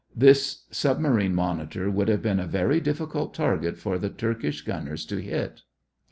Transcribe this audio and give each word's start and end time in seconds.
This 0.15 0.63
submarine 0.71 1.35
monitor 1.35 1.91
would 1.91 2.07
have 2.07 2.23
been 2.23 2.39
a 2.39 2.47
very 2.47 2.79
difficult 2.81 3.35
target 3.35 3.77
for 3.77 3.99
the 3.99 4.09
Turkish 4.09 4.63
gunners 4.63 5.05
to 5.05 5.17
hit. 5.17 5.61